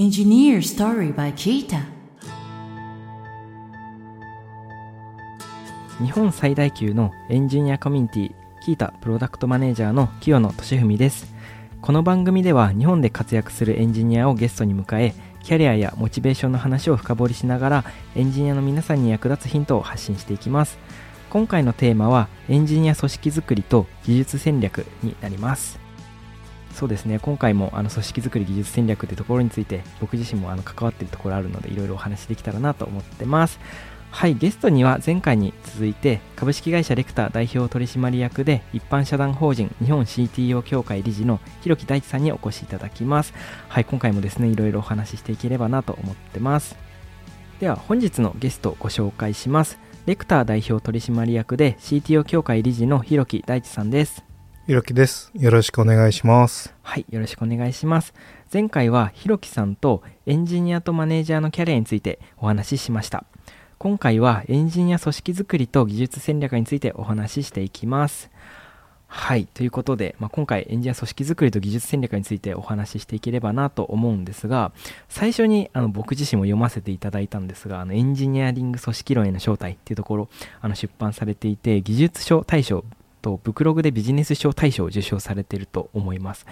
[0.00, 1.82] Engineer Story by Kita
[6.00, 8.34] 日本最大級のエンジニアコミュニティ
[8.64, 11.34] キータプロダクトマネージャーの清野俊文です。
[11.82, 17.84] この番組では日本で活躍するエンジニアをゲストに迎えキャリアやモチベーションの話を深掘りしながら
[18.14, 20.78] エンジニアの皆さんに役立つヒントを発信していきます。
[21.28, 25.87] 今回のテーマはエンジニア組織づくりと技術戦略になります。
[26.78, 27.18] そうですね。
[27.18, 33.58] 今回もあの組織づくり技術戦略ってところについて僕自身もあの関わってるところあるのでいろいろお話できたらなと思ってます。
[34.12, 43.34] はいゲストには前回に続いて株式会社レクター代表取締役で一般社団法人日本 CTO 協会理事の広木大地さんにお越しいただきます。
[43.68, 46.76] はい今回もですねいろいろお話ししていければなと思ってます。
[47.58, 49.80] では本日のゲストをご紹介します。
[50.06, 54.27] レクター代表取締役で CTO 協会理事の広木大地さんです。
[54.68, 55.30] ひろきです。
[55.34, 56.74] よろしくお願いします。
[56.82, 58.12] はい、よろしくお願いします。
[58.52, 63.24] 前回はひろきさんとエンジニアとマネージャーのキャリアについてお話ししました。
[63.78, 68.30] 今回はエンジニア組織づくりと技術戦略についてお話ししていきます。
[69.06, 74.72] はい、ということで、まあ、今回エンジニア組織づくりと技術戦略についてお話ししていければなと思うんですが、
[75.08, 80.28] 最初にあの僕自身も読ませていただいたんですが、あのエンジニアリング組織論への招待っていうところ、
[80.60, 82.84] あの出版されていて、技術書大賞
[83.20, 86.46] とブクログでビジネス賞大賞を受賞されていると思います。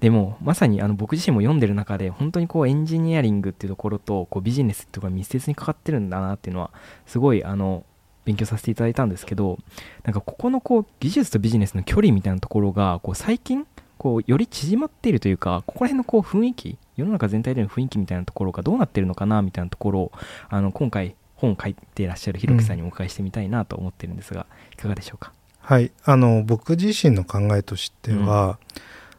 [0.00, 6.70] でもまさにあの僕自身も読んでる中で本当にこうエンジニアリングっていうところとこうビジネスっていうところが密接にかかってるんだなっていうのは
[7.06, 7.84] すごいあの
[8.24, 9.58] 勉強させていただいたんですけど
[10.04, 13.66] なんかここのこう技術とビジネスの距離みたいなところがこう最近
[13.98, 20.12] こうより縮まっているというかここら辺のこう雰囲気世の中全体での雰囲気みたいなところがどうなってるのかなみたいなところを
[20.48, 25.32] あの今回本を書いていらっしゃるひろきさんにお伺いしてみたいなと思ってるんですが、いかがでしょうか？
[25.62, 25.92] はい。
[26.04, 28.58] あの、僕自身の考えとしては、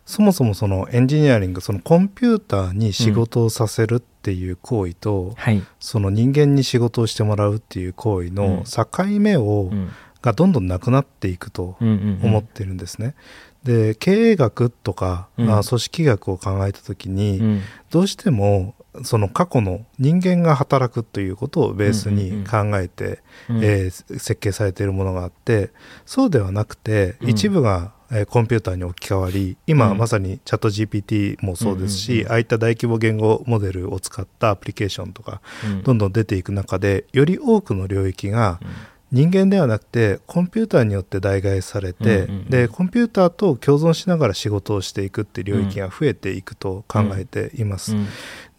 [0.06, 9.90] そもそもそのエンジニアリング、そのコンピューターに仕事をさせるっていう行為と、はい、その人間に仕事をしてもらうっていう行為の境目を、うん。
[10.22, 12.30] がどんどんなくなっていくとうんうんうん。
[12.30, 13.14] 思ってるんですね。
[13.64, 15.50] で、経営学とか、うん。
[15.52, 17.62] あ組織学を考えたときに、うん。
[17.90, 18.74] どうしても
[19.04, 23.64] その過去の人間が働くということをベースに考えて、うん。
[23.64, 25.72] えー設計されているものがあって
[26.06, 27.30] そうではなくてうん。
[27.30, 29.98] 一部が、えーコンピューターに置き換わり今、うん。
[29.98, 35.84] まさにチャット GPT もそうですし、うんうんうんああいった大規模言語モデルを使ったアプリケーションとかうん。
[35.84, 38.68] どんどん出ていく中でより多くの領域がうん
[39.14, 47.96] 人間ではなくてコンピューターによって代替されて、うんうんうんでコンピューターと共存しながら仕事をしていくっていう領域が増えていくと考えています。
[47.96, 48.08] うん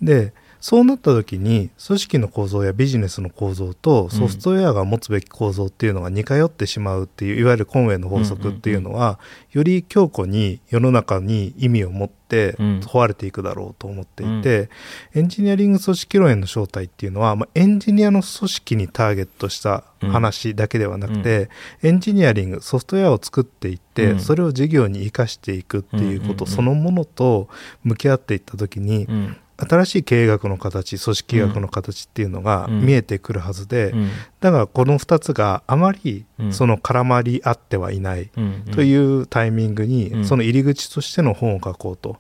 [0.01, 0.33] で
[0.65, 9.21] そうなった時に組織の構造やビジネスの構造とソフトウェアが持つべき構造っていうのが似通ってしまうっていういわゆるコンウェイの法則っていうのは、
[9.53, 12.15] より強固に世の中に意味を持って
[12.59, 12.81] うん。
[12.81, 14.69] 問われていくだろうと思っていて、
[15.15, 21.49] エンジニアリング組織論への正体っていうのは、まあ、エンジニアの組織にターゲットした話だけではなくて、
[21.83, 24.21] エンジニアリングソフトウェアを作っていって、うん。
[24.21, 27.49] それを事業に生かしていくっていうことそのものと
[27.85, 32.85] 向き合っていった時に、うん新しい経営学の形組織学の形っていうのがうん。
[32.85, 34.11] 見えてくるはずで、うん。
[34.41, 36.53] だからこの2つがあまりうん。
[36.53, 38.65] その絡まり合ってはいないうん。
[38.73, 40.25] というタイミングに、うん。
[40.25, 42.19] その入り口としての本を書こうと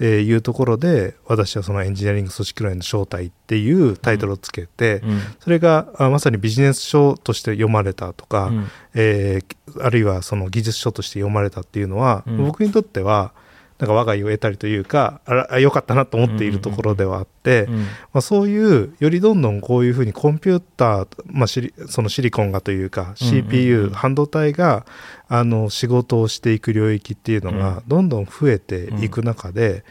[0.00, 5.20] えーいうところで私はそのエンジニアリング組織論への正体っていうタイトルをつけて、うん。
[5.40, 8.66] それがあまさにビジネス書として読まれたとか、うん。
[8.94, 12.36] えーあるいはその技術書として読まれたっていうのは、うん。
[12.38, 13.32] 僕にとっては
[13.78, 23.90] なんか我が家を得たりというかあらあ良かったなと思っているところではあって、うんまあ、そういうよりどんどんこういうふうにコンピューター、まあ、シリそのシリコンがというかうんうん CPU、うん。
[23.90, 24.84] 半導体が
[25.28, 29.84] あの仕事をしていく領域っていうのがどんどん増えていく中で、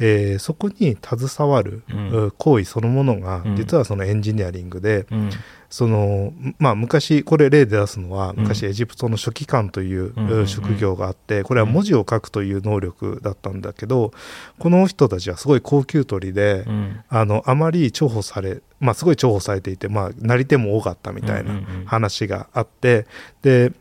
[0.00, 2.30] えーそこに携わる、うん。
[2.38, 3.56] 行為そのものがうん。
[3.56, 5.30] 実はそのエンジニアリングで、うん
[5.74, 8.42] そのまあ、昔これ例で出すのはうん。
[8.42, 14.12] 昔エジプトの書記官という職業があってこれは文字を書くという能力だったんだけど
[14.60, 17.00] この人たちはすごい高級取りでうん。
[17.08, 23.08] あのあまり重宝されまあすごい重宝されていてまあなり手も多かったみたいな話があって
[23.42, 23.72] で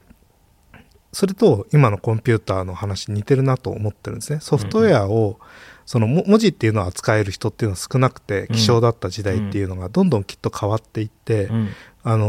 [1.11, 4.39] それと今のコンピューターの話似てるなと思ってるんですね。
[4.39, 5.39] ソフトウェアを
[5.85, 11.69] そのも文字っていうのを扱える人っていうのは少なくて希少だった時代っていうのがどんどんきっと変わっていって、うん。
[12.03, 12.27] あの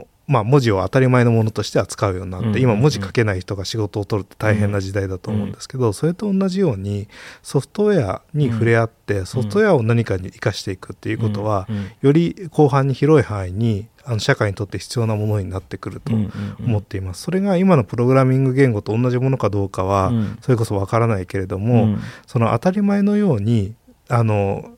[0.00, 2.58] ーまあ、文字を当たり前のものとして扱うようになって、うん。
[2.60, 7.08] 今文字書けない人が仕事を取るって大変な時代だと思うんですけど、それと同じように
[7.42, 11.66] ソフトウェアに触れ合って、ソフトウェアを何かに生かしていくっていうことは、
[12.00, 16.12] より広範に広い範囲にあの社会にとって必要なものになってくると
[16.64, 17.22] 思っています。
[17.22, 20.38] それが今のプログラミング言語と同じものかどうかは、うん。
[20.40, 22.00] それこそわからないけれども、うん。
[22.26, 23.74] その当たり前のように
[24.08, 24.72] あの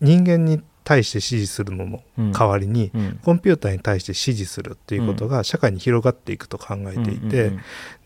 [0.00, 2.32] 人間に対して指示するののうん。
[2.32, 3.20] 代わりに、うん。
[3.22, 7.52] コンピューターに対して指示するっていうことが社会に広がっていくと考えていて、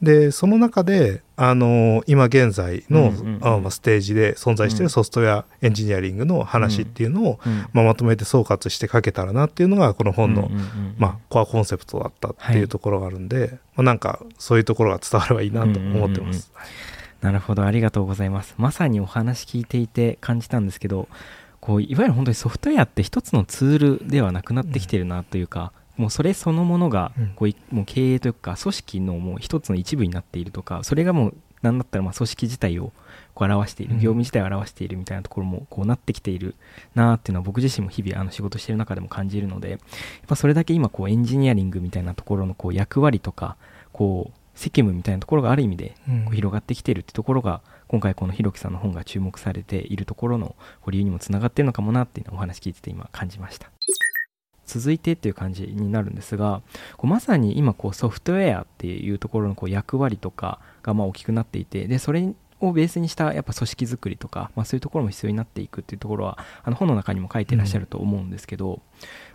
[0.02, 4.87] でその中で、あの今現在の、あまあステージで存在していうん。
[4.87, 7.67] るソフトウェアエンジニアリングの話っていうのを、うん。
[7.73, 10.50] まあ、まとめて総括して書けたらなっていうのがこの本の、
[10.99, 16.50] まあ、コアコンセプトだったっていはいうところがあるんで、まあ、なんかそういうところが伝わればいいなと思ってます。
[17.20, 17.64] なるほど。
[17.64, 18.55] ありがとうございます。
[18.58, 21.08] まさにお話聞いていて感じたんですけど
[21.62, 27.29] こういわゆる本当にソフトウェアって一つのツールではなくなってきてるなというか、もうそれそのものがうん。
[27.37, 32.93] こういもう経営というか組織のもう一つの一部になっているとかそれがもう何だったらまあ組織自体を
[33.35, 34.00] こう表しているうん。
[34.00, 36.56] 業務自体を表しているみたいなところもこうなってきている
[36.97, 39.79] なっていうのは僕自身も日々あの仕事している中でも感じるのでやっ
[40.26, 43.56] ぱそれだけ今こうエンジニアリングみたいなところのこう役割とか
[43.93, 46.25] こう責務みたいなところがある意味でうん。
[46.25, 47.61] こう広がってきているってところが
[47.93, 53.71] 今回このひろきさんの本が注目されているところのこう理由にもつながっているのかもなっていうのをお話聞いてて今感じました。
[54.65, 56.62] 続いてっていう感じになるんですが
[56.97, 68.81] こうまさに今こうソフトウェアっていうところのこう役割とかがまあ大きくなっていてでそれをベースにしたやっぱ組織づくりとか、まあ、そういうところも必要になっていくっていうところはあの本の中にも書いてらっしゃると思うんですけど、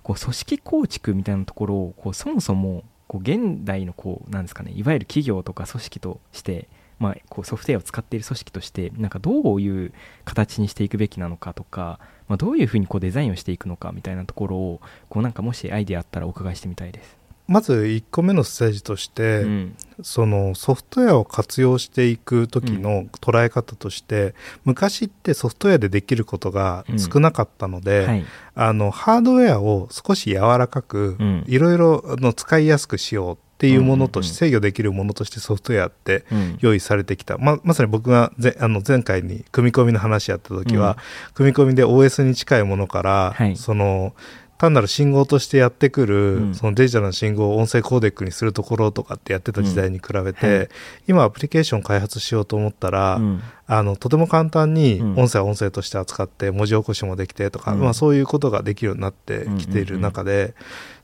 [0.02, 9.94] こう組織構築みたいなところをこうそもそもこう現代のこうなんですかねいわゆる企業とか組織として、まあ、こうソフトウェアを使っている組織としてなんかどういう
[10.26, 17.18] 形にしていくべきなのかとか、まあ、どういうふうにこうデザインをしていくのかみたいなところをこうなんかもしアイデアあったらお伺いしてみたいです。
[17.48, 19.76] まず1個目のステージとして、うん。
[20.04, 24.36] そのソフトウェアを活用していく時の捉え方として、
[24.66, 28.26] 昔ってソフトウェアでできることが少なかったので、はい。
[28.54, 31.44] あのハードウェアを少し柔らかくうん。
[31.48, 36.58] いろいろ使いやすくしようっていうものとして、うん制御できるものとしてソフトウェアってうん。
[36.62, 40.98] 用意されてきた、ままさに僕がぜあの前回に組み込みの話やった時は、
[41.34, 43.56] 組み込みで OS に近いものから、はい。
[43.56, 44.14] その
[44.58, 46.56] 単なる信号としてやってくる、うん。
[46.56, 50.70] そのデジタルな信号を音声コーデックにするところとかってやってた時代に比べて、
[51.08, 53.42] 今アプリケーション開発しようと思ったら、うん。
[53.68, 55.16] あのとても簡単にうん。
[55.16, 57.80] 音声は音声として扱って文字起こしもできてとか、うん。
[57.80, 60.56] まあ、そういうことができるようになってきている中で、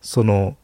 [0.01, 0.57] その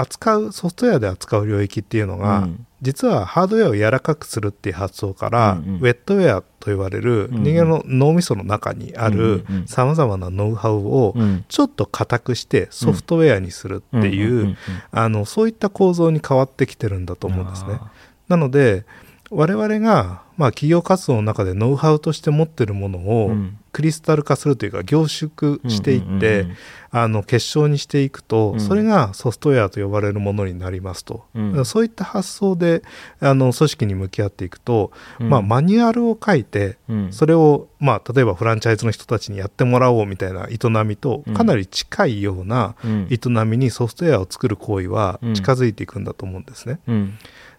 [0.00, 2.66] 扱うソフトウェアで扱う領域っていうのが、うん。
[2.80, 5.80] 実はハードウェアを柔らかくするっていう発想から、うんうん。
[5.80, 11.44] ウェットウェアと言われる人間の脳みその中にあるさまざまなノウハウをうん。
[11.48, 14.56] ちょっと硬くしてソフトウェアにするっていう,、
[14.92, 17.78] あのそういった構造に変わってきてるんだと思うんですね。
[17.80, 17.90] あ
[18.28, 18.84] なので
[19.30, 26.48] 我々が、まあ、企業活動の中でノウハウとして持ってるものーをうんクリスタル化するというか凝縮していって、
[26.90, 28.60] あの結晶にしていくと、うん。
[28.60, 31.64] それがソフトウェアと呼ばれるものになりますと、うん。
[31.64, 32.82] そういった発想で
[33.20, 34.90] あの組織に向き合っていくと、
[35.20, 35.28] うん。
[35.28, 37.12] まあ、マニュアルを書いてうん。
[37.12, 41.34] それを、まあ、例えばフランチャイズの人たちにやってもらおうみたいな営みとうん。
[41.34, 43.06] かなり近いようなうん。
[43.08, 45.34] 営みにソフトウェアを作る行為はうん。
[45.34, 46.80] 近づいていくんだと思うんですね。
[46.88, 47.16] うん。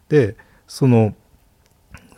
[0.09, 0.35] で
[0.67, 1.15] その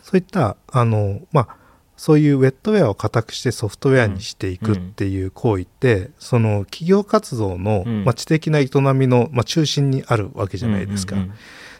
[0.00, 1.56] そういったあの、まあ、
[2.02, 8.04] そういうウェットウェアを固くしてソフトウェアにしていくっていう行為って、その企業活動の、うん。
[8.04, 11.14] まあ、知的な営みの、まあ、中心にあるわけじゃないですか。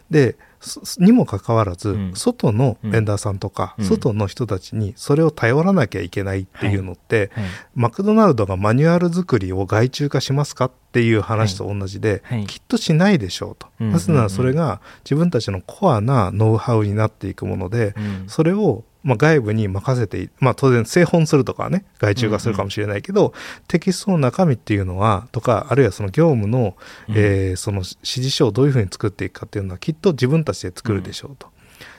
[0.09, 2.11] でそにもかかわらず、うん。
[2.15, 3.85] 外のベンダーさんとか、うん。
[3.85, 7.43] 外の人たちにそれを頼らなきゃいけないっていうのって、はい。
[7.75, 12.45] マクドナルドがマニュアル作りを外注化しますかっていう話と同じで、はい。
[12.45, 13.67] きっとしないでしょうと。
[13.81, 13.91] うん。
[13.91, 18.23] なぜならそれが自分たちのコアなノウハウになっていくもので、うん。
[18.27, 23.33] それをまあ外部に任せてい、まあ、当然製本するとかはね外注化するかもしれないけど、
[23.67, 26.75] テキストの中身っていうのはとかあるいはその業務の,、
[27.09, 27.15] うん。
[27.15, 31.47] えーその指示書をどういうふうに作っていくかっていうのはきっと自分たちで作るでしょうと。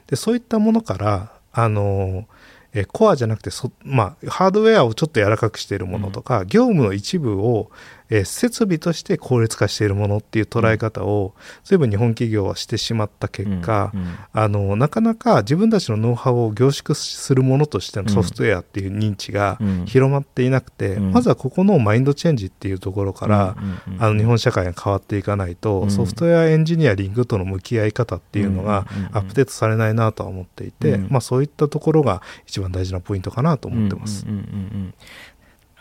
[0.07, 2.25] でそういったものからあのー
[2.75, 7.71] えーコアじゃなくてそ、まあ、ハードウェアをちょっと柔らかくしているものとか、業務の一部を、
[8.11, 11.35] えー設備として効率化しているものっていう捉え方を、
[11.65, 14.01] 随分日本企業はしてしまった結果、うん。
[14.01, 14.17] うん。
[14.33, 19.85] あのなかなか自分たちのノウハウを凝縮するものとしてのソフトウェアっていう認知がうん。
[19.87, 21.11] 広まっていなくて、うん。
[21.13, 23.57] まずはここのマインドチェンジっていうところから、
[23.99, 25.91] あの日本社会が変わっていかないと、うん。
[25.91, 31.09] ソフトウェアエンジニアリングとの向き合い方っていうのがアップデートされないなとは思っていて、うん。
[31.11, 34.27] まあ、そういったところが一番大事なポイントかなと思ってます。
[34.27, 34.33] うん。
[34.33, 34.37] うん。
[34.37, 34.43] うん。
[34.43, 34.47] う
[34.89, 34.95] ん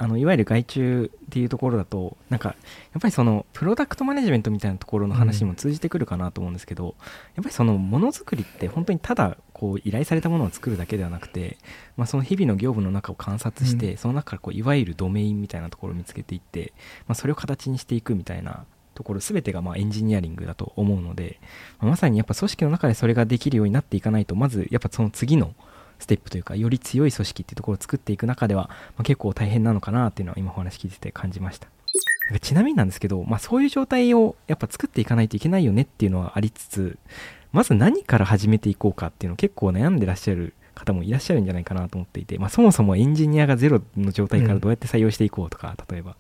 [0.03, 2.55] あのいわゆる外注っていうところだとなんかや
[3.00, 6.95] っぱりそのプロダクトマネジメントみたいなところの話にも通じてくるかなと思うんですけど、
[7.36, 11.57] やっぱりそのものづくりって本当にただこう依頼されたものを作るだけではなくて、
[11.95, 16.74] まあ、その日々の業務の中を観察して、うその中からこういわゆるドメインみたいなところを見つけていって、
[17.07, 21.39] まあ、それを形にしていくみたいなところ全てがまあエンジニアリングだと思うので、
[21.79, 25.53] まあまさにやっぱ組織の中でそれができるようになっていかないとまずやっぱその次の
[26.03, 31.67] ステップというかより強い組織っていうところを作っていく中では、まあ、結構大変なのかなっていうのは今お話聞いてて感じました。
[32.41, 36.98] ちなみになんですけど、まあ、そういう状態をやっぱ作っていかないといけないよねっていうのはありつつ
[37.51, 46.15] まず何から始めていこうかっていうのを結構悩んでらっしゃる方もいらっしゃるんじゃないかなと思っていて、まあ、そもそもエンジニアがゼロの状態からどうやって採用していこうとか、例えば。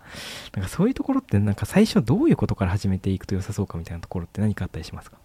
[0.53, 5.17] なんかそういうところってなんか最初どういうことから始めていくと良さそうかみたいなところって何かあったりしますか？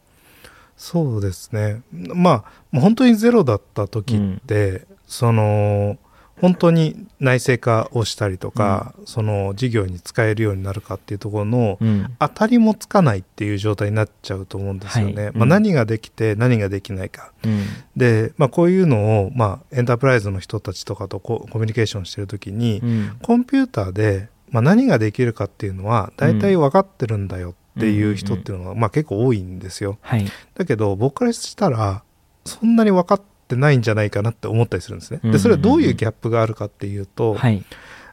[0.78, 1.82] そうですね。
[1.92, 5.98] まあ本当にゼロだった時って、その
[6.40, 12.14] 本当に内製化をしたりとか、その事業に使えるようになるかっていうところのうん。
[12.18, 15.14] 当たりもつかないっていう状態になっちゃうと思うんですよね。
[15.14, 15.48] まあ、はいうん。
[15.48, 17.32] 何ができて何ができないか。
[17.44, 17.64] うん。
[17.96, 23.16] で、まあ、こういうのを、まあ、エンタープライズの人たちとかとコミュニケーションしてる時に、うん。
[23.20, 29.98] コンピューターで、まあ、何ができるかっていうのは大体分かってるんだよっていう人っていうのが、まあ、結構多いんですよ。
[30.00, 30.26] はい。
[30.54, 32.02] だけど僕からしたら
[32.44, 35.20] そんなに分かってないんじゃないかなって思ったりするんですね。
[35.22, 37.64] うんうんうんでそれはどういうギャップがあるかっていうと、はい。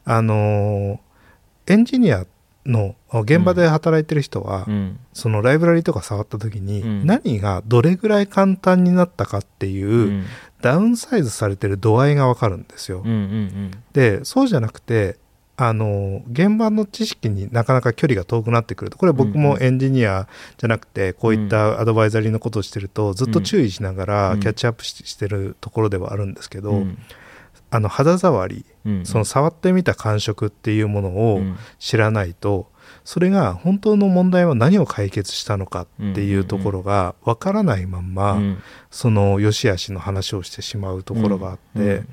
[0.06, 1.00] あのー
[1.68, 2.28] エンジニア
[2.66, 5.00] の現場で働いてる人は、うん。
[5.14, 7.06] そのライブラリとか触った時に、うん。
[7.06, 10.26] 何がどれぐらい簡単になったかっていう、うん。
[10.62, 13.02] ダウンサイズされてる度合いが分かるんですよ。
[13.06, 13.72] うんうん。
[13.94, 15.18] でそうじゃなくて
[15.58, 18.98] あの現場の知識になかなか距離が遠くなってくると。
[18.98, 24.40] これは僕もエンジニアじゃなくてこういったアドバイザリーのことをしてるとずっと注意しながらうん。
[24.42, 26.98] キャッチアップししてるところではあるんですけど、うん。
[27.72, 29.06] あの肌触りうん。
[29.06, 31.58] その触ってみた感触っていうものをうん。
[31.80, 32.70] 知らないと
[33.06, 38.58] それが本当の問題は何を解決したのかっていうところが分からないまんま、うん。
[38.92, 42.08] その良し悪しの話をしてしまうところがあって、うん。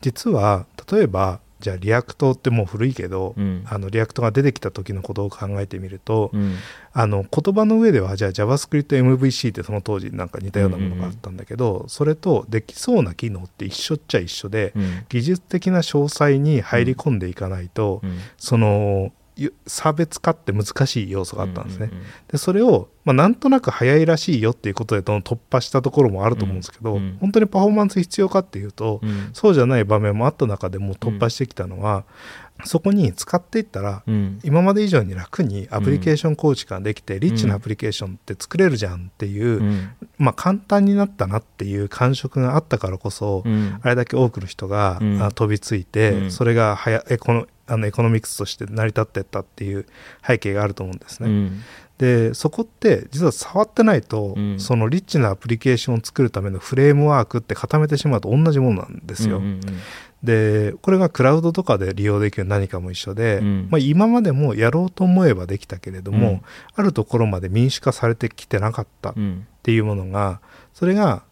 [0.00, 3.64] 実は例えばじゃあ React ってもう古いけど、うん。
[3.66, 6.56] あの React が出てきた時のことを考えてみると、うん。
[6.92, 15.04] あの言葉の上ではじゃあ JavaScriptMVC ってその当時なんか似たようなものがあったんだけど、それとできそうな機能って一緒っちゃ一緒で、うん。
[15.08, 18.18] 技術的な詳細に入り込んでいかないと、うん。
[18.36, 18.66] その
[19.06, 19.12] ゆ
[19.66, 21.90] 差別化って難しい要素があったんですね。
[21.92, 27.16] うんうんでそれを、まあ、なんとなく早いらしいよっていうことでどんどん突破したところもあると思うんですけど、うんうん。
[27.20, 29.30] 本当にパフォーマンス必要かっていうと、うん。
[29.32, 32.04] そうじゃない場面もあった中でも突破してきたのは、
[32.64, 34.40] そこに使っていったら、うん。
[34.42, 39.90] 今まで以上に楽にアプリケーション構築ができて、リッチなアプリケーションって作れるじゃんっていう、うん。
[40.18, 43.78] まあ簡単になったなっていう感触があったからこそ、うん。
[43.82, 45.00] あれだけ多くの人が、
[45.34, 46.30] 飛びついて、うん。
[46.32, 49.86] それがはやエコノあのエコノミクスとして成り立ってったっていう
[50.26, 51.28] 背景があると思うんですね。
[51.28, 51.62] うん。
[51.98, 54.60] でそこって実は触ってないと、うん。
[54.60, 59.38] そのリッチなアプリケーションを作るためのフレームワークって固めてしまうと同じものなんですよ。
[59.38, 59.60] うんうん
[60.22, 63.68] でこれがクラウドとかで利用できる何かも一緒で、うん。
[63.70, 66.42] まあ、今までもやろうと思えばできたけれども、うん。
[66.74, 70.40] あるところまで民主化されてきてなかったっうんていうものが
[70.74, 71.22] それがあ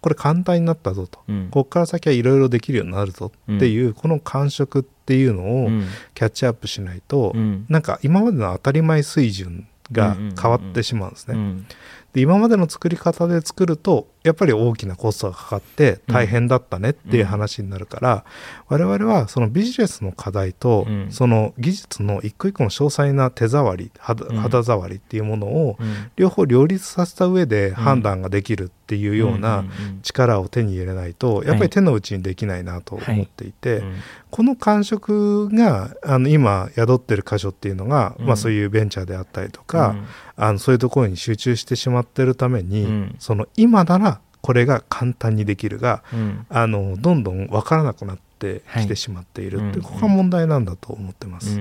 [0.00, 1.20] これ簡単になったぞと。
[1.28, 1.48] うん。
[1.50, 5.86] ここから先はいろいろできるようになるぞっていう、この感触っていうのをうん。
[6.14, 7.66] キャッチアップしないと、うん。
[7.68, 11.34] なんか今までの当たり前水準が変わってしまうんですね。
[11.34, 11.66] うん。
[12.12, 18.24] で今までの作り方で作るとやっぱり大きなコストがかかって大変だったねっていう話になるから、
[18.68, 21.08] 我々はそのビジネスの課題と、うん。
[21.10, 26.10] その技術の一個一個の詳細な手触り肌触りっていうものをうん。
[26.16, 29.64] 両方両立させた上で判断ができるっていうような
[30.02, 33.94] 力を手に入れないとやっぱり手の内にできないなと思っていて、うん。
[34.30, 38.26] この感触があの今宿ってる箇所っていうのが、うん。
[38.26, 39.96] まあ、そういうベンチャーであったりとか、
[40.36, 43.16] あのそういうところに集中してしまってるために、うん。
[43.18, 44.17] その今なら
[44.48, 46.46] これが簡単にできるがうん。
[46.48, 51.60] あのどんどん分からなくなってきてしまっているって、はいここが問題なんだと思ってます。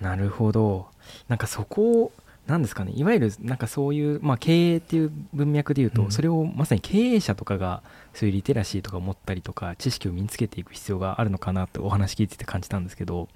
[0.00, 0.88] なるほど。
[1.28, 2.12] なんかそこを
[2.48, 2.90] なんですかね。
[2.96, 6.10] いわゆるなんかそういう、まあ、経営っていう文脈でいうと、うん。
[6.10, 13.28] それをまさに経営者とかがそういうリテラシーとかを持ったりとか知識を身につけていく必要があるのかなってお話聞いてて感じたんですけど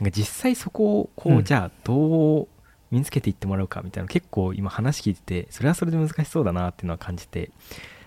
[0.00, 1.44] なんか実際そこをこう、うん。
[1.44, 2.48] じゃあどう
[2.90, 7.50] 身につけていってもらうかみたいな結構今話聞いててそれはそれで難しそうだなっていうのは感じてっ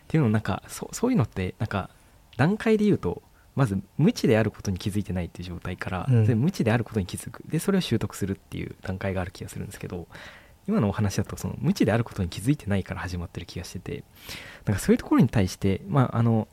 [0.07, 1.89] ていうのなんかそそういうのってなんか
[2.37, 3.21] 段階で言うと
[3.55, 6.25] まず無知であることに気づいてないっていう状態から、うん。
[6.39, 10.07] 無知であることに気づくでそれを習得するっていう段階がある気がするんですけど
[10.67, 14.03] 今のお話だとその無知であることに気づいてないから始まってる気がしてて
[14.65, 16.47] なんかそういうところに対してまああの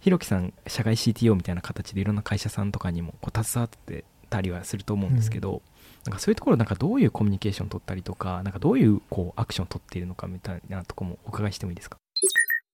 [0.00, 5.62] ひろきさん社外 CTO みたいな形でいろんな会社さんとかにもこう携わってたりはすると思うんですけど、
[6.08, 11.98] なんかそういうところなんかどういうコミュニケーションを取ったりとかなんかどういうこうアクションを取っているのかみたいなところもお伺いしてもいいですか？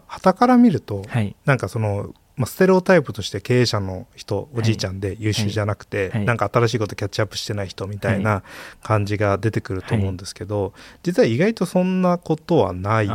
[0.07, 1.35] 旗から見るとはい。
[1.45, 6.25] なんかそのまあ、ステレオタイプとして経営者の人おじいちゃんで優秀じゃなくて、はい。
[6.25, 8.43] なんか新しいことキャッチアップしてない人みたいな
[8.83, 10.73] 感じが出てくると思うんですけど、
[11.05, 13.09] 実は意外とそんなことはないっ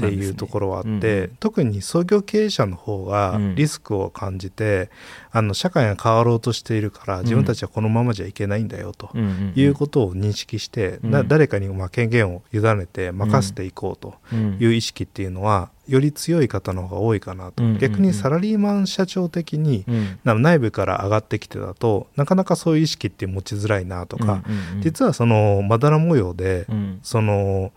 [0.00, 1.36] ていうところはあって、うんうん。
[1.40, 3.54] 特に創業経営者の方がうん。
[3.54, 4.90] リスクを感じて、
[5.30, 9.08] あの社会が変わろうとしているから自分たちはこのままじゃいけないんだよと。
[9.14, 9.52] うんうんうん。
[9.56, 11.28] いうことを認識して、なうん。
[11.28, 14.58] 誰かにまあ権限を委ねて任せていこうとうん。
[14.60, 17.80] いう意識っていうのはより強い方の方が多いかなと、うんうんうん。
[17.80, 20.18] 逆にサラリーマン社長的にうん。
[20.24, 24.82] な内部から上がってきてだとなかなかそういう意識って持ちづらいなとか、うんうんうん。
[24.82, 27.00] 実はそのまだら模様で、うん。
[27.02, 27.72] その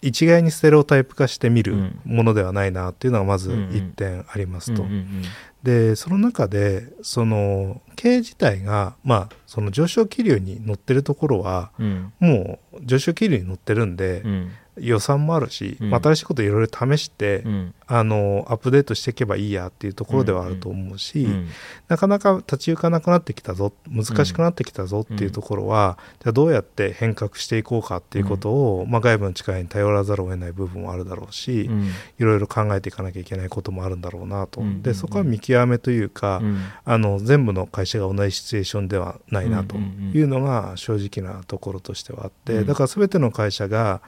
[0.00, 2.00] 一概にステレオタイプ化してみるうん。
[2.04, 3.76] ものではないなっていうのがまずうんうん。
[3.76, 4.82] 一点ありますと。
[4.82, 5.22] うんうんうん。
[5.62, 12.12] でその中でその経営自体がまあその上昇気流に乗ってるところはうん。
[12.18, 15.90] もう上昇気流に乗ってるんで、うん予算もあるし、うん。
[15.90, 17.74] まあ新しいこといろいろ試して、うん。
[17.86, 21.48] あのアップデートしていけばいいやっていうところではあると思うし、うん。
[21.88, 31.88] なかなか立ち行かなくなってきたぞ難しくなってきたぞっていうところは、じゃあどうやって変革していこうかっていうことを、まあ、外部の力に頼らざるを得ない部分もあるだろうし、うん。
[32.18, 34.72] いろいろ考えていかなきゃいけないこともあるんだろうなと、うんうん。
[34.74, 36.62] うんでそこは見極めというか、うん。
[36.84, 42.66] あの全部の会社が同じシチュエーションではないなとうんうんうんいうのが正直なところとしてはあって、うん。
[42.66, 44.00] だから全ての会社が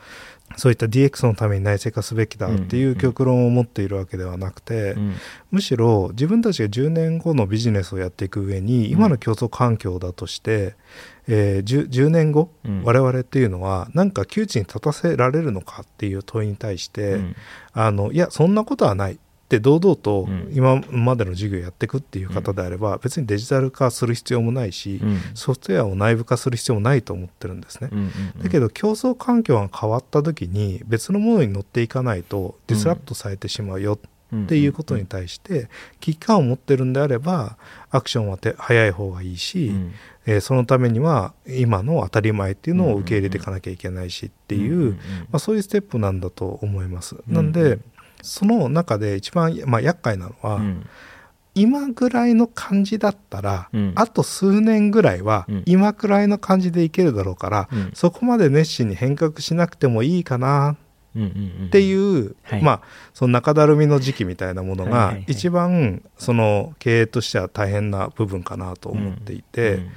[0.56, 5.14] そういった DX のために内製化すべきだっていう極論を持っているわけではなくて、うん。
[5.50, 10.76] むしろ自分たちが10年後のビジネスをやっていく上に今の競争環境だとして、
[11.26, 12.82] えー 10, 10年後、うん。
[12.84, 17.36] 我々っていうのはなんか窮地に立たせられるのかっていう問いに対して、うん。
[17.72, 20.48] あのいやそんなことはないって堂々とうん。
[20.52, 25.20] 今までの授業やっていくっていう方であれば、別にデジタル化する必要もないし、うん。
[25.34, 27.90] ソフトウェアを内部化する必要もないと思ってるんですね。
[28.42, 33.98] だけど競争環境が変わった時に別のものに乗っていかないとディスラプトされてしまうよ
[34.34, 35.68] っていうことに対して
[36.00, 37.56] 危機感を持ってるんであれば
[37.90, 39.92] アクションはて早い方がいいし、うん。
[40.26, 44.98] えーそのためには今の当たり前っていうのを受け入れていかなきゃいけないしっていう、ま
[45.32, 47.16] あ、そういうステップなんだと思います。
[47.28, 47.34] うん。
[47.34, 47.78] なんで
[48.24, 50.86] その中で一番、まあ、厄介なのは、うん。
[51.54, 53.92] 今ぐらいの感じだったら、うん。
[53.94, 55.62] あと数年ぐらいはうん。
[55.66, 57.90] 今くらいの感じでいけるだろうから、うん。
[57.94, 60.76] そこまで熱心に変革しなくてもいいかな
[61.14, 62.62] うんうんうんっていう、はい。
[62.62, 62.80] まあ
[63.12, 69.90] その中だるみの時期みたいなものが一番その経営としては大変な部分かなと思っていて、うん。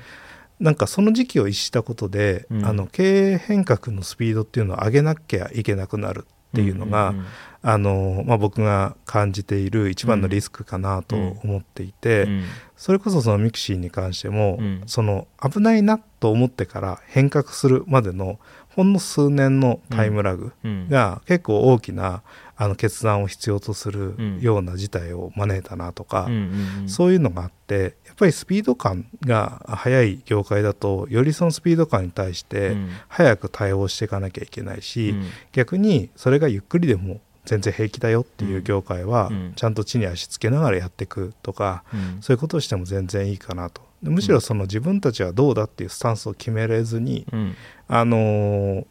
[0.60, 2.66] なんかその時期を逸したことで、うん。
[2.66, 7.26] あの経営変革のスピードっていうのを上げなきゃいけなくなるっていうのが、んんん。
[7.64, 12.44] あのまあ、僕が感じている一番のリスクかなと思っていて、うん。
[12.78, 14.84] それこそその mixi に関しても、うん。
[14.86, 20.88] その危ないなと思ってから変革するまでのほんの数年のタイムラグうん。
[20.88, 22.22] が結構大きな
[22.56, 24.40] あの決断を必要とするうん。
[24.40, 26.90] ような事態を招いたなとか、うんうんうん。
[26.90, 32.90] そういうのがあってやっぱりスピード感が速い業界だとよりそのスピード感に対してうん。
[33.08, 35.26] 早く対応していかなきゃいけないし、うん。
[35.52, 39.54] 逆にそれがゆっくりでも全然平気だよっていう業界はうん。
[39.56, 42.22] ちゃんと地に足つけながらやっていくとか、うん。
[42.22, 43.82] そういうことをしても全然いいかなと。
[44.04, 47.56] でむしろその自分たちはどうだっていうスタンスを決めれずに、うん。
[47.88, 48.86] あのー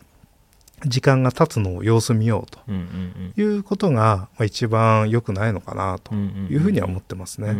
[0.84, 2.60] 時間が経つのを様子見ようと
[3.40, 7.54] いうことが、まあ、一番良くないのかなとうんいうふうには思ってますね。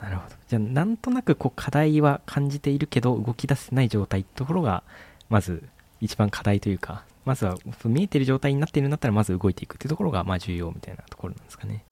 [0.00, 0.36] なるほど。
[0.48, 4.84] じゃあなんとなくこう課題は感じているけど動き出せない状態ってところが
[5.28, 5.64] まず
[6.00, 11.84] 一番課題というかまずは見えてる状態になっているんだったらまず動いていくっていうところがまあ重要みたいなところなんですかね。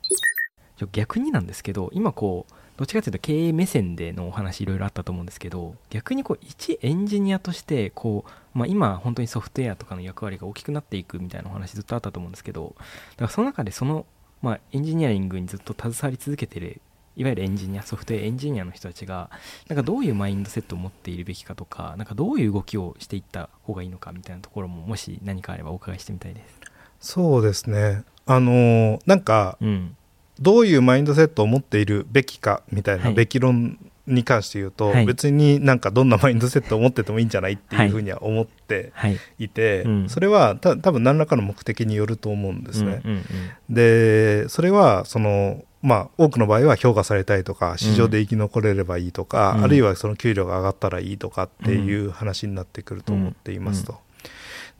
[0.76, 14.06] じゃあ逆になんですけど今こうどっちかというと経営目線でのお話いろいろあったと思うんですけど逆にこう一エンジニアとしてこう、まあ、今本当にソフトウェアとかの役割が大きくなっていくみたいなお話ずっとあったと思うんですけどだからその中でその、
[14.42, 16.80] まあ、エンジニアリングにずっと携わり続けてる
[17.16, 19.30] いわゆるエンジニアソフトウェアエンジニアの人たちが
[19.68, 26.60] なんかどういうマインドセットを持っているべきかとかなんかどういう動きをしていった方がいいのかみたいなところももし何かあればお伺いしてみたいです。
[27.00, 28.04] そうですね。
[28.24, 29.96] あのーなんかうん。
[30.40, 33.14] どういうマインドセットを持っているべきかみたいはない。
[33.14, 35.06] べき論に関して言うと、はい。
[35.06, 39.18] 別になんかどんなマインドセットを持っててもいいんじゃないっていうふうには思ってはい。
[39.38, 40.08] いて、うん。
[40.08, 43.00] それはた多分何らかの目的によると思うんですね。
[43.04, 43.22] うんうん
[43.70, 49.64] でそれはそのまあ多くの場合は評価されたいとか市場で生き残れればいいとか、うん。
[49.64, 54.00] あるいはその給料が上がったらいいとかっていう話になってくると思っていますと。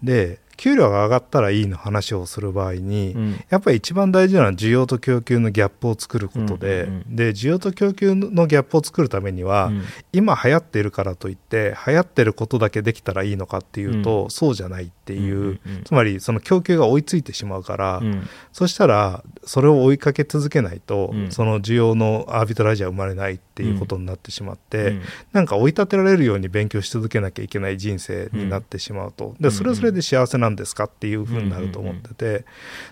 [0.03, 3.45] で給料が上がったらいいの話をする場合に、うん。
[3.51, 7.17] やっぱり一番大事なのは需要と供給のギャップを作ることで、うんうんうん。
[7.17, 9.83] で需要と供給のギャップを作るためには、うん。
[10.13, 15.85] 今流行っているからといって流行ってることだけできたらいいのかっていうと、うそうじゃないっていう、うんうんうん。
[15.85, 18.29] つまりその供給が追いついてしまうから、うん。
[18.53, 21.31] そしたらそれを追いかけ続けないと、うん。
[21.31, 25.03] その需要のアービトラージは生まれないっていうことになってしまって、うん。
[25.33, 32.45] なんか追い立てられるように勉強し続けなきゃいけない人生になってしまうと、でそれはそれで幸せなんですかっていうふうになると思ってて、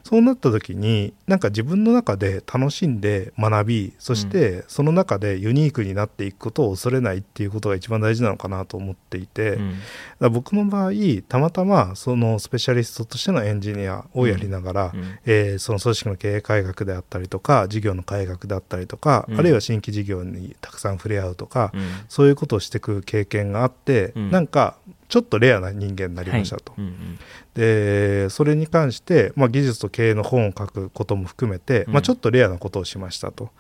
[0.04, 9.74] そうなった時になんか自分の中で楽しんで学びそしてその中でユニークになっていくことを恐れないっていうことが一番大事なのかなと思っていて、うん。
[10.20, 10.92] ら僕の場合
[11.28, 15.18] たまたまそのスペシャリストとしてのエンジニアをやりながら、うん。
[15.26, 19.38] えーその組織の経営改革であったりとか事業の改革であったりとか、うん。
[19.38, 21.80] あるいは新規事業にたくさん触れ合うとか、うん。
[22.08, 24.30] そういうことをしていく経験があって、うん。
[24.30, 24.76] なんか
[25.08, 26.72] ちょっとレアな人間になりましたと。
[26.72, 26.82] はい。
[26.82, 27.18] うん
[27.54, 31.92] でそれに関して、まあ、技術と経営の本を書くことも含めて、うん。
[31.94, 33.50] まあ、ちょっとレアなことをしましたと。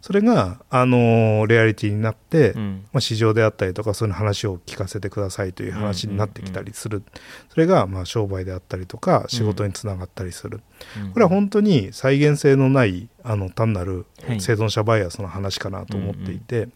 [0.00, 2.84] それが、あのレアリティになって、うん。
[2.92, 7.02] まあ、市場であったりとかそういう話を聞かせてくださいという話になってきたりする、
[7.48, 10.60] それがまあ商売であったりとか仕事につながったりする、
[11.02, 11.12] うん。
[11.12, 14.40] これは本当に再現性のないあの単なるはい。
[14.40, 16.68] 生存者バイアスの話かなと思っていて、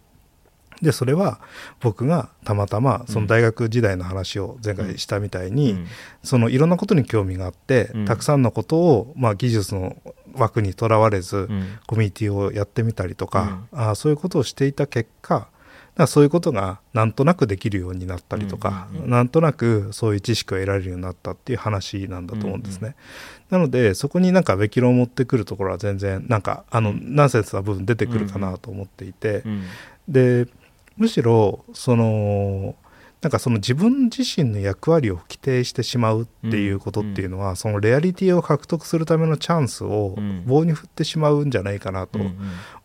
[0.82, 1.40] でそれは
[1.80, 5.86] 僕がたまたまその大学時代の話を前回したみたいに、うん。
[6.24, 8.04] そのいろんなことに興味があって、うん。
[8.04, 9.96] たくさんのことを、まあ、技術の
[10.34, 11.78] 枠にとらわれず、うん。
[11.86, 15.46] コミュニティをやってみたりとか、あーそういうことをしていた結果
[15.94, 18.96] だそういうことがなんとなくできるようになったりとか、うん。
[18.96, 19.04] うん。
[19.04, 19.10] うん。
[19.10, 22.96] なんとなくそういう知識を得られるようになったっていう話なんだと思うんですね。
[23.50, 29.64] なのでそこになんかべき論を持ってくるところは全然なんかあのナンセンスな部分出てくるかなと思っていて、うん。
[30.08, 30.48] で
[30.96, 32.74] むしろその
[33.22, 40.42] なんかその自分自身の役割を規定してしまうっていうことっていうのは、そのレアリティを獲得するためのチャンスをうん。
[40.44, 42.36] 棒に振ってしまうんじゃないかなとうんうん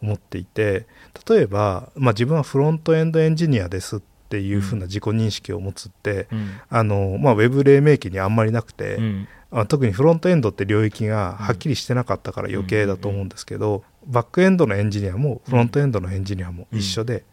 [0.04, 0.86] 思っていて
[1.28, 6.50] 例えば、まあ、自分はフロントエンドエンジニアですっていうふうな自己認識を持つって、うん。
[6.70, 9.28] あのまあ、ウェブ黎明期にあんまりなくて、うん。
[9.50, 17.24] あ特にフロントエンドって領域がはっきりしてなかったから余計だと思うんですけど、バックエンドのエンジニアもフロントエンドのエンジニアも一緒で,、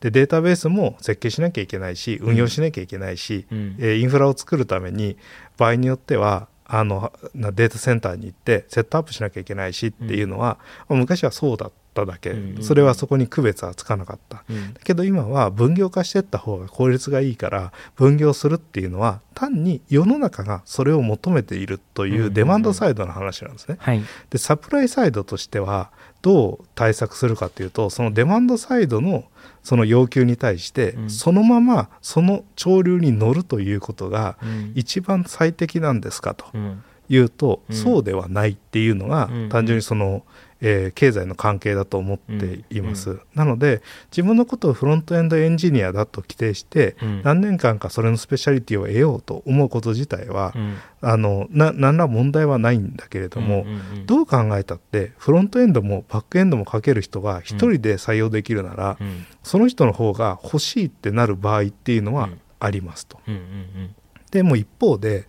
[0.00, 3.76] でデータベースも設計しなきゃいけないし運用しなきゃいけないし、うん。
[3.78, 5.16] えーインフラを作るために
[5.56, 10.58] 場合によってはあのなデータセンターに行ってセットアップしなきゃいけないしっていうのは、
[10.88, 14.44] まあ昔はそうだっただけ、うんそれはそこに区別はつかなかった。
[14.48, 14.72] うん。
[14.74, 23.76] だけど今は分業化していった方が効率がいいから分業するっていうのは単に世の中がそれを求めているというデマンドサイドの話なんですね。
[23.80, 24.02] はい。
[24.30, 25.90] でサプライサイドとしては
[26.22, 29.24] どう対策するかというとそのデマンドサイドの
[29.62, 31.10] その要求に対して、うん。
[31.10, 34.72] そのままその潮流に乗るということがうん。
[34.74, 36.82] 一番最適なんですかとうん。
[37.08, 37.76] いうと、うん。
[37.76, 39.48] そうではないっていうのが、うん。
[39.48, 40.24] 単純にその、
[40.60, 47.22] えー経済の関係だと思っています、なので自分のことをフロントエンドエンジニアだと規定して、うん。
[47.22, 50.76] 何年間かそれのスペシャリティを得ようと思うこと自体は、うん。
[51.02, 59.26] あのな何ら問題はないんだけれども、うんうんどう考えたってフロントエンドもバックエンドもかける人が一人で採用できるなら、うん。
[59.42, 62.40] その人の方が欲しいってなる場合っていうのはうん。
[62.62, 63.18] ありますと。
[63.26, 63.94] うんうん。
[64.30, 65.26] でも一方で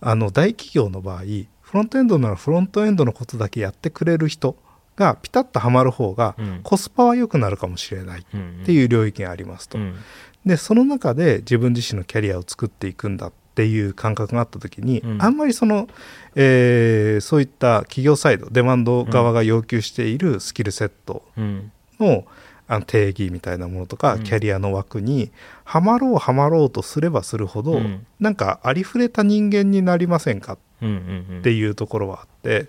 [0.00, 1.22] あの大企業の場合
[1.60, 4.56] フロントエンドならフロントエンドのことだけやってくれる人
[4.96, 6.60] がピタッとはまる方がうん。
[6.62, 8.62] コスパは良くなるかもしれないっうん。
[8.64, 9.78] ていう領域がありますと。
[9.78, 9.94] うん。
[10.44, 15.22] でその中で自分自身のキャリアを作っていくんだっていう感覚があった時に、うん。
[15.22, 15.88] あんまりその、
[16.34, 21.72] えーそういった企業サイドデマンド側が要求しているスキルセットうん。
[22.00, 22.24] の
[22.68, 24.22] あの定義みたいなものとか、うん。
[24.24, 25.30] キャリアの枠に
[25.64, 28.06] はまろうはまろうとすればするほど、うん。
[28.20, 31.38] なんかありふれた人間になりませんかうんうんうん。
[31.40, 32.66] っていうところはあって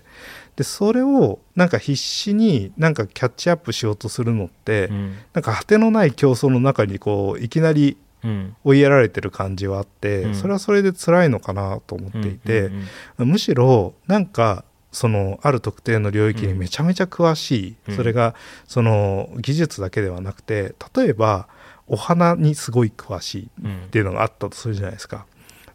[0.56, 5.16] でそれをなんか必死になんかキャッチアップしようとするのって、うん。
[5.32, 8.56] なんか果てのない競争の中にこういきなりうん。
[8.64, 10.34] 追いやられてる感じはあって、うん。
[10.34, 12.70] それはそれで辛いのかなと思っていて、
[13.18, 17.96] むしろなんかそのある特定の領域にめちゃめちゃ詳しい、うん。
[17.96, 18.34] それが
[18.66, 21.48] その技術だけではなくて例えば
[21.86, 25.26] お花にすごい詳しいうんっていうのがあったとするじゃないですか。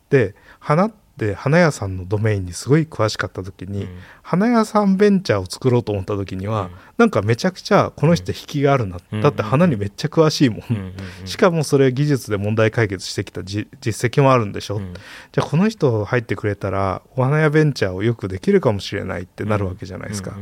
[0.10, 0.98] で花って
[1.36, 3.90] 花屋さんのドメインにすごい詳しかった時に、うん。
[4.22, 6.72] 花屋さんベンチャーを作ろうと思った時には、うん。
[6.98, 9.22] なんかめちゃくちゃこの人引きがあるな、うん。
[9.22, 10.94] だって花にめっちゃ詳しいもん、うん
[11.26, 14.94] しかもそれ技術で問題解決してきたじ実績もあるんでしょ、うん。
[14.94, 20.34] じゃあこの人入ってくれたらお花屋ベンチャーをよくできるかもしれないってなるわけじゃないですか。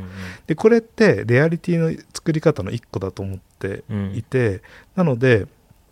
[0.47, 4.13] でこれってレアリティの作り方の一個だと思ってうん。
[4.15, 4.61] いて、
[4.95, 5.47] なので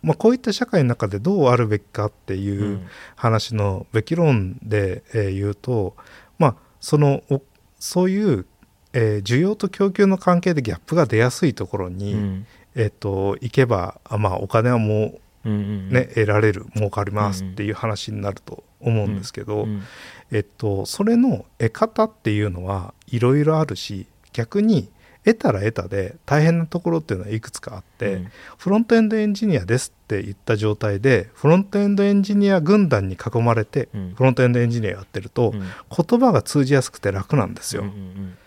[0.05, 2.87] まあ、こういった社会の中でどうあるべきかってういうん。
[3.15, 5.95] 話のべき論で、えー言うと、
[6.37, 7.41] まあ、そのお
[7.79, 8.45] そういう、
[8.93, 12.47] えー需要と供給の関係でギャップが出やすいところに、うん。
[12.75, 19.83] えっと行けばあまあお金はもうんうんうね、得られる儲かりますっていう話になると思うんですけど、うん。
[20.31, 24.89] えっと、それの得方っていうのはいろいろあるし逆に
[25.25, 28.31] 得たら得たで大変なところっていうのはいくつかあって、うん。
[28.57, 34.13] フロントエンドエンジニアですって言った状態でフロントエンドエンジニア軍団に囲まれてうん。
[34.15, 35.61] フロントエンドエンジニアやってるとうん。
[35.61, 37.81] 言葉が通じやすくて楽なんですよ。
[37.81, 38.37] うんうん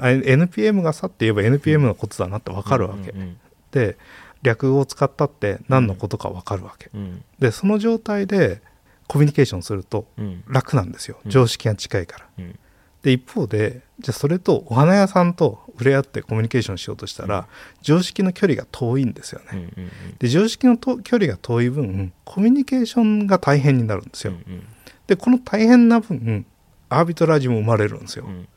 [0.00, 3.40] あ NPM がさって言えば NPM のことだなって分かるわけ、うんうん
[3.72, 3.98] で
[4.42, 6.90] 略語を使ったって何のことか分かるわけ。
[6.94, 7.24] うん。
[7.40, 8.62] でその状態で
[9.08, 10.44] コミュニケーションするとうん。
[10.46, 11.18] 楽なんですよ。
[11.24, 12.26] うん常識が近いから。
[12.38, 12.58] うん。
[13.02, 17.44] で一方でじゃあそれとお花屋さんと触れ合ってコミュニケーションしようとしたら、うん
[17.80, 19.46] 常識の距離が遠いんですよね。
[19.52, 24.32] うんうんで常識のと距離が遠い分コミュニケーションが大変になるんですよ。
[24.32, 24.62] うん
[25.06, 26.44] でこの大変な分
[26.90, 28.26] アービトラージも生まれるんですよ。
[28.26, 28.48] うん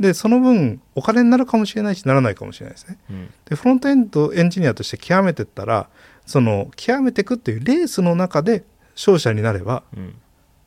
[0.00, 2.98] でその分お金になるかもしれないしならないかもしれないですね。
[3.10, 5.88] うんでフロントエンドエンジニアとして極めてったら
[6.26, 8.64] その極めていくっていうレースの中で
[8.96, 10.14] 勝者になればうん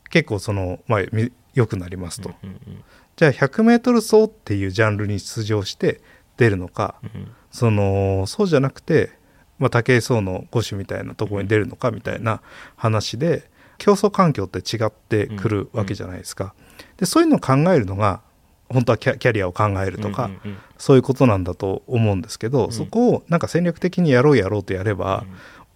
[0.10, 2.34] 結構そのまあみ良くなりますと。
[2.44, 2.84] うんうん
[3.18, 6.02] じゃあ 100m 走っていうジャンルに出場して
[6.38, 7.32] 出るのかうん。
[7.52, 9.10] そのそうじゃなくて、
[9.58, 12.42] まあ、武井壮の五種みたいなところに出るのかみたいな
[12.76, 13.50] 話で
[13.80, 16.54] 競争環境って違ってくるわけじゃないですか。
[16.98, 18.22] でそういうのを考えるのが
[18.70, 20.30] 本当はキャリアを考えるとか、
[20.78, 22.72] そういうことなんだと思うんですけど、うん。
[22.72, 25.26] そこをなんか戦略的にやろうやろうとやれば、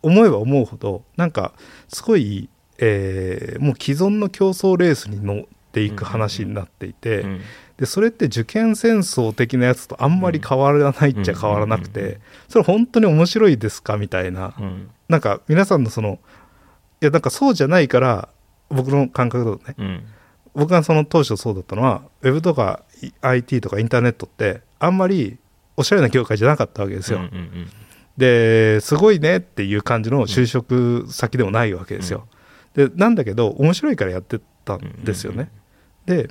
[0.04, 1.54] 思えば思うほどなんか
[1.88, 2.49] すごい、
[2.80, 7.42] えーもう既存の競争レースに乗っていく話になっていて、うん
[7.78, 12.12] でそれって受験戦争的なやつとあんまり変わらないっちゃ変わらなくうんうんうん。
[12.12, 14.54] うてそれ本当に面白いですかみたいな。
[14.60, 14.92] うん。
[15.10, 16.20] なんか皆さんのその
[17.02, 18.30] いやなんかそうじゃないから
[18.70, 20.04] 僕の感覚だとねうん。
[20.54, 22.84] 僕がその当初そうだったのはウェブとか
[23.22, 25.40] IT とかインターネットってあんまり
[25.76, 27.18] おしゃれな業界じゃなかったわけですよ。
[27.18, 27.68] うんうん
[28.18, 32.28] ですごいねっていう感じの就職先でもないわけですよ。
[32.76, 35.50] でなんだけど面白いからやってたんですよね。
[36.12, 36.30] で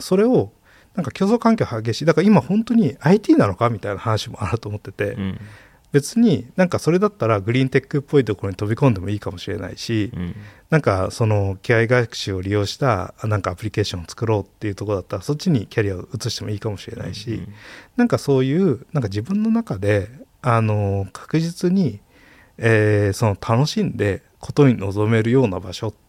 [0.00, 0.52] それを
[0.94, 2.04] なんか競争環境激しい。
[2.06, 5.40] だから今本当に IT なのかみたいな話もあると思ってて、うん。
[5.90, 10.34] 別になんかそれだったらグリーンテックっぽいところに飛び込んでもいいかもしれないし、うん。
[10.70, 17.54] なんかその機械学習を利用したなんかアプリケーションを作ろうっていうところだったらそっちにキャリアを移してもいいかもしれないし、うん。
[17.96, 20.10] なんかそういうなんか自分の中で
[20.42, 22.00] あの確実に、
[22.58, 26.07] えーその楽しんでことに臨めるような場所って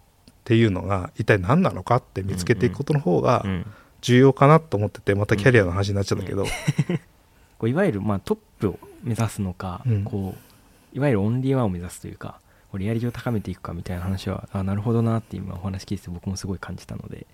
[0.55, 3.65] いうのが一体何なのかって見つけていくことの方がうん。
[4.01, 6.45] 重要かなと思っててまたキャリアの話になっちゃったけど、
[7.59, 10.03] こういわゆるまあトップを目指すのか、うん。
[10.05, 10.35] こ
[10.93, 12.39] ういわゆるオンリーワンを目指すというか
[12.71, 17.27] こうリアリティを高めていくかみたいな話はあなるほどなって今お話聞いてて僕もすごい感じたので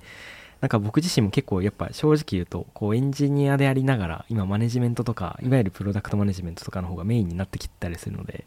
[0.62, 8.46] なんか僕自身も結構やっぱ正直言うとこうエンジニアでありながら今マネジメントとかいわゆるプロダクトマネジメントとかの方がメインになってきたりするので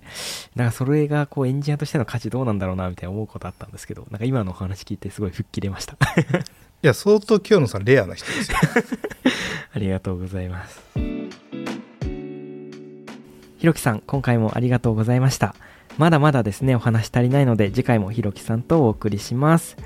[0.56, 5.96] だからそれがこうエンジニアとしての価値どうなんだろうなみたいな思うことあったんですけどなんか今のお話聞いてすごい吹っ切れました
[6.80, 8.58] いや相当清野さんレアな人ですよ。
[9.74, 10.80] ありがとうございます。
[13.58, 15.56] ひろきさん、今回もありがとうございました。
[15.96, 19.76] まだまだですね、お話足りないので、次回もひろきさんとお送りします。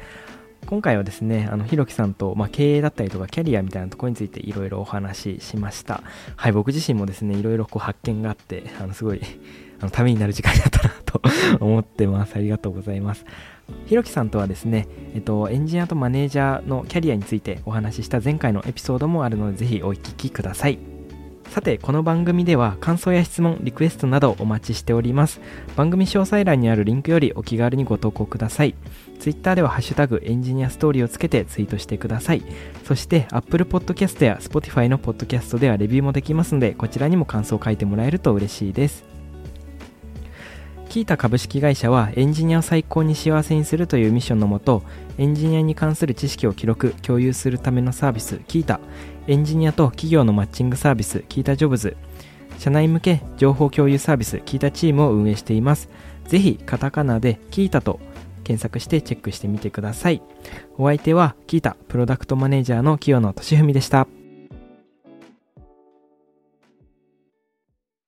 [0.67, 6.03] 今回はですね、あのひろきさんと、まあ、経営だったりとかキャリアみたいなところについていろいろお話ししました。
[6.37, 9.21] はい、僕自身もですね、いろいろこう発見があって、あのすごい
[9.81, 11.21] あのためになる時間だったなと
[11.61, 12.37] 思ってます。
[12.37, 13.27] ありがとうございます。
[13.87, 20.79] ひろきさんとはですね、えっと、エンジニアとマネージャーのキャリアについてお話しした前回のエピソードもあるので、ぜひお聞きください。
[21.49, 25.41] さて、この番組では感想や質問、リクエストなどお待ちしております。
[25.77, 28.75] 番組詳細欄にあるリンクよりお気軽にご投稿ください。
[29.23, 32.43] Twitter ではハッシュタグエンジニアストーリーをつけてツイートしてください。
[32.85, 39.05] そして Apple Podcast や Spotify の Podcast ではレビューもできますので、こちらにも感想を書いてもらえると嬉しいです。
[40.89, 44.83] キータ株式会社はエンジニアを最高に幸せにするというミッションのもと
[45.19, 48.79] エンジニアに関する知識を記録共有するためのサービスキータ
[49.27, 51.97] エンジニアと企業のマッチングサービスキータジョブズ
[52.59, 55.89] 社内向け情報共有サービスキータチームを運営しています
[56.29, 57.99] ぜひカタカナでキータと
[58.43, 60.23] 検索してチェックしてみてください。
[60.79, 64.07] お相手はキータプロダクトマネージャーの清野俊文でした。